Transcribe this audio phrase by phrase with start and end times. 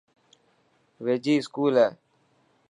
[1.03, 1.89] ويجھي اسڪول هي.